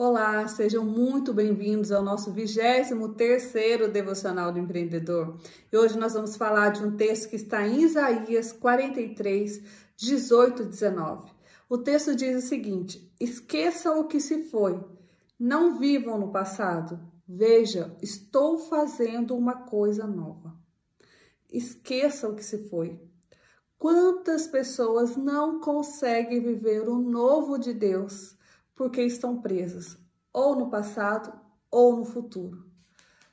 Olá, 0.00 0.46
sejam 0.46 0.84
muito 0.84 1.34
bem-vindos 1.34 1.90
ao 1.90 2.04
nosso 2.04 2.32
23º 2.32 3.88
Devocional 3.88 4.52
do 4.52 4.58
Empreendedor. 4.60 5.36
E 5.72 5.76
hoje 5.76 5.98
nós 5.98 6.12
vamos 6.12 6.36
falar 6.36 6.68
de 6.68 6.84
um 6.84 6.96
texto 6.96 7.28
que 7.28 7.34
está 7.34 7.66
em 7.66 7.82
Isaías 7.82 8.52
43, 8.52 9.60
18 9.96 10.62
e 10.62 10.66
19. 10.66 11.32
O 11.68 11.78
texto 11.78 12.14
diz 12.14 12.44
o 12.44 12.46
seguinte: 12.46 13.12
Esqueçam 13.18 13.98
o 13.98 14.06
que 14.06 14.20
se 14.20 14.44
foi, 14.44 14.80
não 15.36 15.80
vivam 15.80 16.16
no 16.16 16.30
passado. 16.30 17.00
Veja, 17.26 17.96
estou 18.00 18.56
fazendo 18.56 19.36
uma 19.36 19.64
coisa 19.66 20.06
nova. 20.06 20.54
Esqueça 21.50 22.28
o 22.28 22.36
que 22.36 22.44
se 22.44 22.68
foi. 22.68 23.00
Quantas 23.76 24.46
pessoas 24.46 25.16
não 25.16 25.58
conseguem 25.58 26.40
viver 26.40 26.88
o 26.88 27.00
novo 27.00 27.58
de 27.58 27.74
Deus? 27.74 28.37
Porque 28.78 29.02
estão 29.02 29.42
presas 29.42 29.98
ou 30.32 30.54
no 30.54 30.70
passado 30.70 31.36
ou 31.68 31.96
no 31.96 32.04
futuro. 32.04 32.64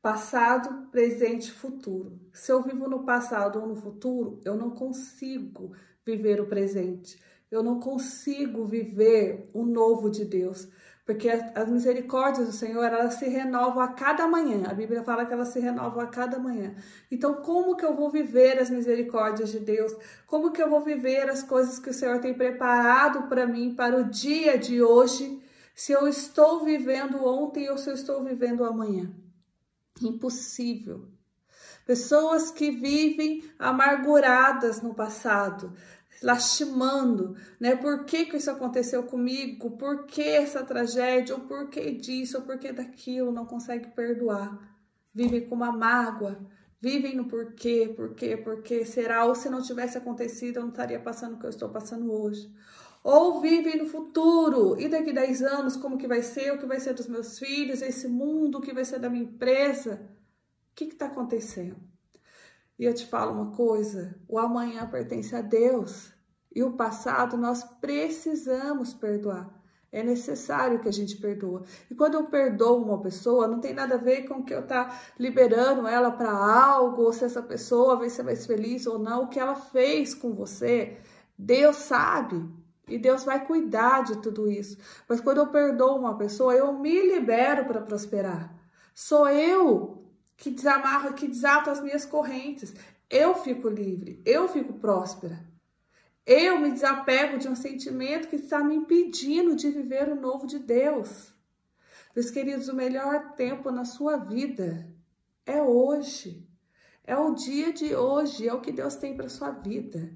Passado, 0.00 0.88
presente, 0.90 1.52
futuro. 1.52 2.18
Se 2.32 2.50
eu 2.50 2.62
vivo 2.62 2.88
no 2.88 3.04
passado 3.04 3.60
ou 3.60 3.66
no 3.66 3.76
futuro, 3.76 4.40
eu 4.46 4.56
não 4.56 4.70
consigo 4.70 5.72
viver 6.06 6.40
o 6.40 6.46
presente. 6.46 7.20
Eu 7.50 7.62
não 7.62 7.78
consigo 7.78 8.64
viver 8.64 9.50
o 9.52 9.66
novo 9.66 10.08
de 10.08 10.24
Deus, 10.24 10.68
porque 11.06 11.28
as 11.28 11.68
misericórdias 11.68 12.48
do 12.48 12.52
Senhor, 12.52 12.82
elas 12.82 13.14
se 13.14 13.28
renovam 13.28 13.80
a 13.80 13.92
cada 13.92 14.26
manhã. 14.26 14.64
A 14.68 14.74
Bíblia 14.74 15.04
fala 15.04 15.24
que 15.24 15.32
elas 15.32 15.48
se 15.48 15.60
renovam 15.60 16.02
a 16.02 16.08
cada 16.08 16.36
manhã. 16.36 16.74
Então, 17.08 17.34
como 17.34 17.76
que 17.76 17.84
eu 17.84 17.94
vou 17.94 18.10
viver 18.10 18.58
as 18.58 18.68
misericórdias 18.68 19.52
de 19.52 19.60
Deus? 19.60 19.94
Como 20.26 20.50
que 20.50 20.60
eu 20.60 20.68
vou 20.68 20.80
viver 20.80 21.30
as 21.30 21.44
coisas 21.44 21.78
que 21.78 21.90
o 21.90 21.94
Senhor 21.94 22.18
tem 22.18 22.34
preparado 22.34 23.28
para 23.28 23.46
mim 23.46 23.72
para 23.72 23.96
o 23.96 24.10
dia 24.10 24.58
de 24.58 24.82
hoje, 24.82 25.40
se 25.76 25.92
eu 25.92 26.08
estou 26.08 26.64
vivendo 26.64 27.24
ontem 27.24 27.70
ou 27.70 27.78
se 27.78 27.88
eu 27.88 27.94
estou 27.94 28.24
vivendo 28.24 28.64
amanhã? 28.64 29.08
Impossível. 30.02 31.06
Pessoas 31.86 32.50
que 32.50 32.72
vivem 32.72 33.44
amarguradas 33.60 34.82
no 34.82 34.92
passado, 34.92 35.72
lastimando, 36.22 37.36
né? 37.60 37.76
Por 37.76 38.04
que, 38.04 38.26
que 38.26 38.36
isso 38.36 38.50
aconteceu 38.50 39.02
comigo? 39.04 39.72
Por 39.72 40.06
que 40.06 40.22
essa 40.22 40.64
tragédia? 40.64 41.34
Ou 41.34 41.42
por 41.42 41.68
que 41.68 41.90
disso? 41.92 42.38
Ou 42.38 42.44
por 42.44 42.58
que 42.58 42.72
daquilo? 42.72 43.32
Não 43.32 43.46
consegue 43.46 43.88
perdoar. 43.88 44.58
Vivem 45.14 45.48
com 45.48 45.54
uma 45.54 45.72
mágoa. 45.72 46.38
Vivem 46.80 47.16
no 47.16 47.26
porquê, 47.26 47.92
porquê, 47.96 48.36
porquê. 48.36 48.84
Será? 48.84 49.24
Ou 49.24 49.34
se 49.34 49.48
não 49.48 49.62
tivesse 49.62 49.98
acontecido, 49.98 50.56
eu 50.56 50.62
não 50.62 50.70
estaria 50.70 51.00
passando 51.00 51.34
o 51.34 51.38
que 51.38 51.46
eu 51.46 51.50
estou 51.50 51.68
passando 51.68 52.12
hoje. 52.12 52.52
Ou 53.02 53.40
vivem 53.40 53.78
no 53.78 53.86
futuro. 53.86 54.78
E 54.80 54.88
daqui 54.88 55.12
10 55.12 55.42
anos, 55.42 55.76
como 55.76 55.98
que 55.98 56.08
vai 56.08 56.22
ser? 56.22 56.52
O 56.52 56.58
que 56.58 56.66
vai 56.66 56.80
ser 56.80 56.94
dos 56.94 57.08
meus 57.08 57.38
filhos? 57.38 57.82
Esse 57.82 58.08
mundo? 58.08 58.58
O 58.58 58.60
que 58.60 58.72
vai 58.74 58.84
ser 58.84 58.98
da 58.98 59.08
minha 59.08 59.24
empresa? 59.24 60.00
O 60.72 60.74
que 60.74 60.84
está 60.84 61.06
acontecendo? 61.06 61.76
E 62.78 62.84
eu 62.84 62.94
te 62.94 63.06
falo 63.06 63.32
uma 63.32 63.52
coisa: 63.52 64.18
o 64.28 64.38
amanhã 64.38 64.86
pertence 64.86 65.34
a 65.34 65.40
Deus 65.40 66.12
e 66.54 66.62
o 66.62 66.72
passado 66.72 67.36
nós 67.36 67.62
precisamos 67.80 68.94
perdoar. 68.94 69.54
É 69.92 70.02
necessário 70.02 70.80
que 70.80 70.88
a 70.88 70.92
gente 70.92 71.16
perdoa. 71.16 71.62
E 71.90 71.94
quando 71.94 72.14
eu 72.14 72.24
perdoo 72.24 72.82
uma 72.82 73.00
pessoa, 73.00 73.46
não 73.46 73.60
tem 73.60 73.72
nada 73.72 73.94
a 73.94 73.98
ver 73.98 74.22
com 74.28 74.42
que 74.42 74.52
eu 74.52 74.66
tá 74.66 74.98
liberando 75.18 75.86
ela 75.86 76.10
para 76.10 76.30
algo, 76.30 77.02
ou 77.02 77.12
se 77.12 77.24
essa 77.24 77.42
pessoa 77.42 77.96
vai 77.96 78.10
ser 78.10 78.22
mais 78.22 78.44
feliz 78.44 78.86
ou 78.86 78.98
não. 78.98 79.24
O 79.24 79.28
que 79.28 79.38
ela 79.38 79.54
fez 79.54 80.14
com 80.14 80.34
você, 80.34 80.98
Deus 81.38 81.76
sabe. 81.76 82.44
E 82.88 82.98
Deus 82.98 83.24
vai 83.24 83.44
cuidar 83.46 84.04
de 84.04 84.18
tudo 84.18 84.50
isso. 84.50 84.76
Mas 85.08 85.20
quando 85.20 85.38
eu 85.38 85.48
perdoo 85.48 85.98
uma 85.98 86.16
pessoa, 86.16 86.54
eu 86.54 86.72
me 86.72 87.14
libero 87.14 87.64
para 87.64 87.80
prosperar. 87.80 88.54
Sou 88.94 89.28
eu 89.28 90.05
que 90.36 90.50
desamarra, 90.50 91.12
que 91.12 91.26
desata 91.26 91.70
as 91.70 91.80
minhas 91.80 92.04
correntes. 92.04 92.74
Eu 93.08 93.34
fico 93.36 93.68
livre, 93.68 94.20
eu 94.24 94.48
fico 94.48 94.74
próspera. 94.74 95.44
Eu 96.26 96.58
me 96.58 96.72
desapego 96.72 97.38
de 97.38 97.48
um 97.48 97.54
sentimento 97.54 98.28
que 98.28 98.36
está 98.36 98.62
me 98.62 98.74
impedindo 98.74 99.54
de 99.54 99.70
viver 99.70 100.08
o 100.08 100.20
novo 100.20 100.46
de 100.46 100.58
Deus. 100.58 101.32
Meus 102.14 102.30
queridos, 102.30 102.68
o 102.68 102.74
melhor 102.74 103.34
tempo 103.34 103.70
na 103.70 103.84
sua 103.84 104.16
vida 104.16 104.92
é 105.44 105.62
hoje. 105.62 106.44
É 107.04 107.16
o 107.16 107.34
dia 107.34 107.72
de 107.72 107.94
hoje, 107.94 108.48
é 108.48 108.52
o 108.52 108.60
que 108.60 108.72
Deus 108.72 108.96
tem 108.96 109.16
para 109.16 109.28
sua 109.28 109.50
vida. 109.50 110.12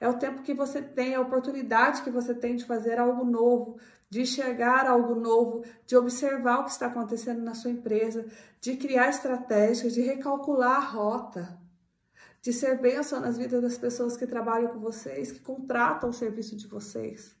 É 0.00 0.08
o 0.08 0.18
tempo 0.18 0.42
que 0.42 0.54
você 0.54 0.80
tem, 0.80 1.14
a 1.14 1.20
oportunidade 1.20 2.02
que 2.02 2.10
você 2.10 2.34
tem 2.34 2.56
de 2.56 2.64
fazer 2.64 2.98
algo 2.98 3.24
novo, 3.24 3.78
de 4.08 4.22
enxergar 4.22 4.86
algo 4.86 5.14
novo, 5.14 5.64
de 5.86 5.96
observar 5.96 6.60
o 6.60 6.64
que 6.64 6.70
está 6.70 6.86
acontecendo 6.86 7.42
na 7.42 7.54
sua 7.54 7.70
empresa, 7.70 8.26
de 8.60 8.76
criar 8.76 9.08
estratégias, 9.08 9.94
de 9.94 10.00
recalcular 10.00 10.76
a 10.76 10.80
rota, 10.80 11.58
de 12.42 12.52
ser 12.52 12.80
bênção 12.80 13.20
nas 13.20 13.36
vidas 13.38 13.62
das 13.62 13.78
pessoas 13.78 14.16
que 14.16 14.26
trabalham 14.26 14.72
com 14.72 14.80
vocês, 14.80 15.30
que 15.30 15.40
contratam 15.40 16.10
o 16.10 16.14
serviço 16.14 16.56
de 16.56 16.66
vocês. 16.66 17.39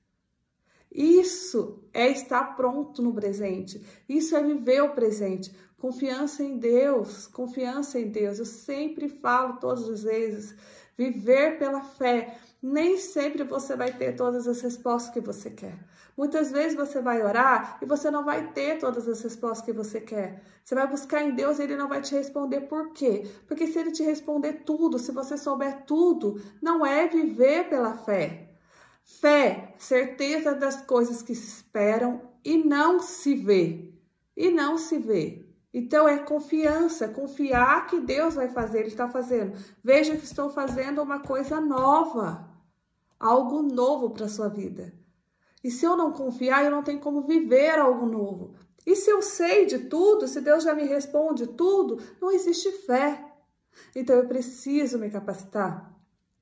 Isso 0.92 1.84
é 1.92 2.08
estar 2.08 2.56
pronto 2.56 3.02
no 3.02 3.14
presente. 3.14 3.80
Isso 4.08 4.36
é 4.36 4.42
viver 4.42 4.82
o 4.82 4.94
presente. 4.94 5.54
Confiança 5.78 6.42
em 6.42 6.58
Deus, 6.58 7.26
confiança 7.26 7.98
em 7.98 8.08
Deus. 8.08 8.38
Eu 8.38 8.46
sempre 8.46 9.08
falo 9.08 9.58
todas 9.58 9.88
as 9.88 10.02
vezes, 10.02 10.54
viver 10.96 11.58
pela 11.58 11.82
fé 11.82 12.38
nem 12.62 12.98
sempre 12.98 13.42
você 13.42 13.74
vai 13.74 13.92
ter 13.92 14.14
todas 14.14 14.46
as 14.46 14.60
respostas 14.60 15.12
que 15.12 15.20
você 15.20 15.50
quer. 15.50 15.78
Muitas 16.16 16.50
vezes 16.50 16.76
você 16.76 17.00
vai 17.00 17.22
orar 17.22 17.78
e 17.80 17.86
você 17.86 18.10
não 18.10 18.24
vai 18.24 18.52
ter 18.52 18.78
todas 18.78 19.08
as 19.08 19.22
respostas 19.22 19.64
que 19.64 19.72
você 19.72 20.00
quer. 20.00 20.42
Você 20.62 20.74
vai 20.74 20.86
buscar 20.86 21.22
em 21.22 21.34
Deus 21.34 21.58
e 21.58 21.62
ele 21.62 21.76
não 21.76 21.88
vai 21.88 22.02
te 22.02 22.14
responder 22.14 22.62
por 22.62 22.92
quê? 22.92 23.26
Porque 23.46 23.66
se 23.66 23.78
ele 23.78 23.92
te 23.92 24.02
responder 24.02 24.64
tudo, 24.64 24.98
se 24.98 25.10
você 25.10 25.38
souber 25.38 25.84
tudo, 25.86 26.40
não 26.60 26.84
é 26.84 27.06
viver 27.06 27.70
pela 27.70 27.94
fé. 27.94 28.49
Fé, 29.18 29.74
certeza 29.78 30.54
das 30.54 30.82
coisas 30.82 31.22
que 31.22 31.34
se 31.34 31.48
esperam 31.48 32.22
e 32.44 32.56
não 32.56 33.00
se 33.00 33.34
vê. 33.34 33.92
E 34.36 34.50
não 34.50 34.78
se 34.78 34.98
vê. 34.98 35.46
Então 35.72 36.08
é 36.08 36.18
confiança, 36.18 37.08
confiar 37.08 37.86
que 37.86 38.00
Deus 38.00 38.34
vai 38.34 38.48
fazer, 38.48 38.80
Ele 38.80 38.88
está 38.88 39.08
fazendo. 39.08 39.56
Veja 39.82 40.16
que 40.16 40.24
estou 40.24 40.50
fazendo 40.50 41.02
uma 41.02 41.20
coisa 41.20 41.60
nova 41.60 42.48
algo 43.20 43.62
novo 43.62 44.10
para 44.10 44.28
sua 44.28 44.48
vida. 44.48 44.94
E 45.62 45.70
se 45.70 45.84
eu 45.84 45.94
não 45.94 46.12
confiar, 46.12 46.64
eu 46.64 46.70
não 46.70 46.82
tenho 46.82 46.98
como 47.00 47.20
viver 47.22 47.78
algo 47.78 48.06
novo. 48.06 48.54
E 48.86 48.96
se 48.96 49.10
eu 49.10 49.20
sei 49.20 49.66
de 49.66 49.80
tudo, 49.80 50.26
se 50.26 50.40
Deus 50.40 50.64
já 50.64 50.74
me 50.74 50.84
responde 50.84 51.46
tudo, 51.46 52.02
não 52.18 52.32
existe 52.32 52.72
fé. 52.86 53.22
Então 53.94 54.16
eu 54.16 54.26
preciso 54.26 54.98
me 54.98 55.10
capacitar. 55.10 55.94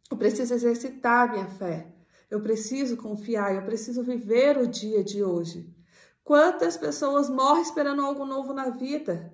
Eu 0.08 0.16
preciso 0.16 0.54
exercitar 0.54 1.32
minha 1.32 1.48
fé. 1.48 1.97
Eu 2.30 2.40
preciso 2.42 2.96
confiar, 2.96 3.54
eu 3.54 3.62
preciso 3.62 4.02
viver 4.02 4.58
o 4.58 4.66
dia 4.66 5.02
de 5.02 5.22
hoje. 5.24 5.74
Quantas 6.22 6.76
pessoas 6.76 7.30
morrem 7.30 7.62
esperando 7.62 8.02
algo 8.02 8.26
novo 8.26 8.52
na 8.52 8.68
vida 8.68 9.32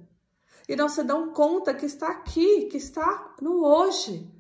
e 0.69 0.77
não 0.77 0.88
se 0.88 1.03
dão 1.03 1.33
conta 1.33 1.75
que 1.75 1.87
está 1.87 2.09
aqui, 2.09 2.66
que 2.66 2.77
está 2.77 3.34
no 3.41 3.65
hoje, 3.65 4.31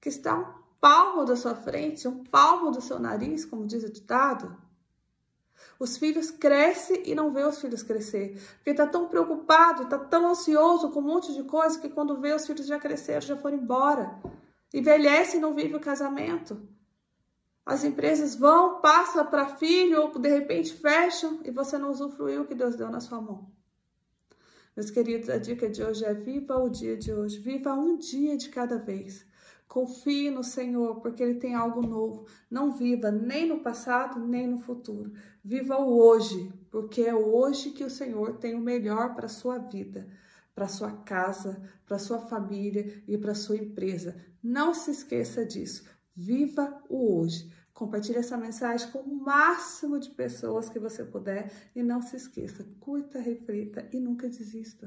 que 0.00 0.08
está 0.08 0.60
palmo 0.80 1.24
da 1.24 1.36
sua 1.36 1.54
frente, 1.54 2.08
um 2.08 2.24
palmo 2.24 2.70
do 2.70 2.80
seu 2.80 2.98
nariz, 2.98 3.44
como 3.44 3.66
diz 3.66 3.84
o 3.84 3.92
ditado. 3.92 4.56
Os 5.78 5.96
filhos 5.96 6.30
crescem 6.30 7.02
e 7.06 7.14
não 7.14 7.32
vê 7.32 7.42
os 7.42 7.60
filhos 7.60 7.82
crescer, 7.82 8.40
porque 8.56 8.70
está 8.70 8.86
tão 8.86 9.08
preocupado, 9.08 9.84
está 9.84 9.98
tão 9.98 10.28
ansioso 10.28 10.90
com 10.90 11.00
um 11.00 11.04
monte 11.04 11.32
de 11.32 11.42
coisa 11.44 11.78
que 11.78 11.88
quando 11.88 12.20
vê 12.20 12.32
os 12.32 12.46
filhos 12.46 12.66
já 12.66 12.78
cresceram, 12.78 13.20
já 13.22 13.36
foram 13.36 13.56
embora. 13.56 14.20
Envelhece 14.72 15.36
e 15.36 15.40
não 15.40 15.54
vive 15.54 15.74
o 15.74 15.80
casamento. 15.80 16.68
As 17.66 17.82
empresas 17.82 18.34
vão, 18.34 18.80
passam 18.80 19.24
para 19.26 19.56
filho 19.56 20.02
ou 20.02 20.18
de 20.18 20.28
repente 20.28 20.74
fecham 20.74 21.40
e 21.44 21.50
você 21.50 21.78
não 21.78 21.90
usufruiu 21.90 22.42
o 22.42 22.46
que 22.46 22.54
Deus 22.54 22.76
deu 22.76 22.90
na 22.90 23.00
sua 23.00 23.20
mão. 23.20 23.50
Meus 24.76 24.90
queridos, 24.90 25.30
a 25.30 25.38
dica 25.38 25.70
de 25.70 25.82
hoje 25.82 26.04
é 26.04 26.12
viva 26.12 26.58
o 26.58 26.68
dia 26.68 26.96
de 26.96 27.12
hoje, 27.12 27.38
viva 27.38 27.72
um 27.72 27.96
dia 27.96 28.36
de 28.36 28.48
cada 28.48 28.76
vez. 28.76 29.24
Confie 29.68 30.30
no 30.30 30.44
Senhor, 30.44 31.00
porque 31.00 31.22
Ele 31.22 31.36
tem 31.36 31.54
algo 31.54 31.80
novo. 31.80 32.26
Não 32.50 32.70
viva 32.70 33.10
nem 33.10 33.48
no 33.48 33.60
passado, 33.60 34.20
nem 34.20 34.46
no 34.46 34.58
futuro. 34.58 35.12
Viva 35.42 35.78
o 35.78 35.98
hoje, 35.98 36.52
porque 36.70 37.02
é 37.02 37.14
hoje 37.14 37.70
que 37.70 37.84
o 37.84 37.90
Senhor 37.90 38.36
tem 38.36 38.54
o 38.54 38.60
melhor 38.60 39.14
para 39.14 39.26
a 39.26 39.28
sua 39.28 39.58
vida, 39.58 40.06
para 40.54 40.66
a 40.66 40.68
sua 40.68 40.90
casa, 40.90 41.62
para 41.86 41.96
a 41.96 42.00
sua 42.00 42.18
família 42.18 43.02
e 43.08 43.16
para 43.16 43.32
a 43.32 43.36
sua 43.36 43.56
empresa. 43.56 44.16
Não 44.42 44.74
se 44.74 44.90
esqueça 44.90 45.44
disso. 45.46 45.84
Viva 46.16 46.82
o 46.88 47.18
hoje. 47.18 47.50
Compartilhe 47.72 48.18
essa 48.18 48.36
mensagem 48.36 48.88
com 48.92 49.00
o 49.00 49.24
máximo 49.24 49.98
de 49.98 50.08
pessoas 50.10 50.68
que 50.68 50.78
você 50.78 51.04
puder 51.04 51.50
e 51.74 51.82
não 51.82 52.00
se 52.00 52.14
esqueça, 52.14 52.64
curta, 52.78 53.18
reflita 53.18 53.88
e 53.92 53.98
nunca 53.98 54.28
desista. 54.28 54.82